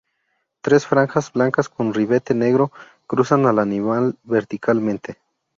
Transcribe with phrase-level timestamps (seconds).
[0.61, 2.71] Tres franjas blancas con ribete negro
[3.05, 5.19] cruzan al animal verticalmente.